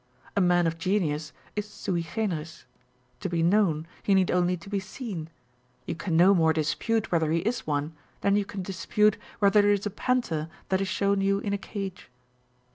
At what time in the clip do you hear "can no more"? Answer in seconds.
5.93-6.53